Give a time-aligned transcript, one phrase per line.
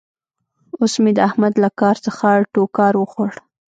[0.79, 3.31] اوس مې د احمد له کار څخه ټوکار وخوړ.